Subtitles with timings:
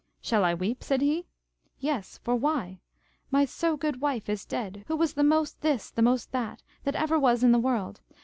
[0.19, 0.83] Shall I weep?
[0.83, 1.27] said he.
[1.79, 2.79] Yes, for why?
[3.29, 6.95] My so good wife is dead, who was the most this, the most that, that
[6.95, 8.01] ever was in the world.